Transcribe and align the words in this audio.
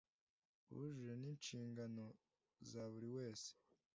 bujuje 0.73 1.13
n 1.21 1.23
inshingano 1.31 2.05
za 2.69 2.83
buri 2.91 3.09
wese 3.17 3.51